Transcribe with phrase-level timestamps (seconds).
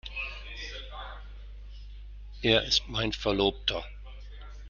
[2.41, 3.85] Er ist mein Verlobter.